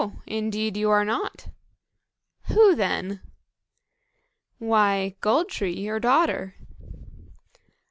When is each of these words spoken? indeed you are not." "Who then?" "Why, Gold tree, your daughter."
indeed 0.25 0.75
you 0.75 0.89
are 0.89 1.05
not." 1.05 1.47
"Who 2.45 2.73
then?" 2.73 3.21
"Why, 4.57 5.15
Gold 5.21 5.49
tree, 5.49 5.79
your 5.79 5.99
daughter." 5.99 6.55